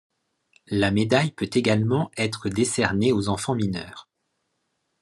La 0.65 0.89
médaille 0.89 1.29
peut 1.31 1.51
également 1.53 2.09
être 2.17 2.49
décernée 2.49 3.11
aux 3.11 3.29
enfants 3.29 3.53
mineurs. 3.53 4.09